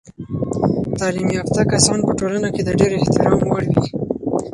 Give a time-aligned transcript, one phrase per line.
[0.97, 3.85] تعلیم یافته کسان په ټولنه کې د ډیر احترام وړ وي.